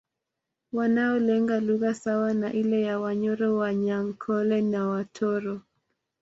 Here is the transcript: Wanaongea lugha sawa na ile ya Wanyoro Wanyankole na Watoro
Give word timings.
Wanaongea 0.73 1.59
lugha 1.59 1.93
sawa 1.93 2.33
na 2.33 2.53
ile 2.53 2.81
ya 2.81 2.99
Wanyoro 2.99 3.55
Wanyankole 3.55 4.61
na 4.61 4.87
Watoro 4.87 5.61